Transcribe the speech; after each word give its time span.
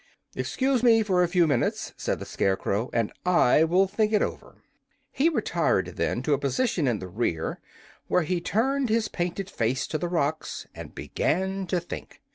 "Excuse 0.35 0.81
me 0.81 1.03
for 1.03 1.21
a 1.21 1.27
few 1.27 1.45
minutes," 1.45 1.93
said 1.95 2.17
the 2.17 2.25
Scarecrow, 2.25 2.89
"and 2.91 3.13
I 3.23 3.63
will 3.63 3.85
think 3.85 4.11
it 4.13 4.23
over." 4.23 4.63
He 5.11 5.29
retired, 5.29 5.89
then, 5.95 6.23
to 6.23 6.33
a 6.33 6.39
position 6.39 6.87
in 6.87 6.97
the 6.97 7.07
rear, 7.07 7.59
where 8.07 8.23
he 8.23 8.41
turned 8.41 8.89
his 8.89 9.09
painted 9.09 9.47
face 9.47 9.85
to 9.85 9.99
the 9.99 10.09
rocks 10.09 10.65
and 10.73 10.95
began 10.95 11.67
to 11.67 11.79
think. 11.79 12.19